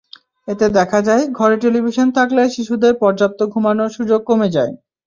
এতে 0.47 0.65
দেখা 0.77 0.99
যায়, 1.07 1.23
ঘরে 1.37 1.55
টেলিভিশন 1.63 2.07
থাকলে 2.17 2.41
শিশুদের 2.55 2.93
পর্যাপ্ত 3.01 3.39
ঘুমানোর 3.53 3.89
সুযোগ 3.97 4.19
কমে 4.29 4.47
যায়। 4.55 4.71